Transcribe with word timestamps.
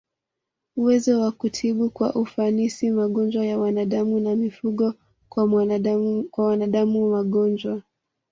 uwezo 0.75 1.21
wa 1.21 1.31
kutibu 1.31 1.89
kwa 1.89 2.13
ufanisi 2.15 2.91
magonjwa 2.91 3.45
ya 3.45 3.59
wanadamu 3.59 4.19
na 4.19 4.35
mifugo 4.35 4.93
Kwa 5.29 5.45
wanadamu 6.35 7.09
magonjwa 7.09 7.81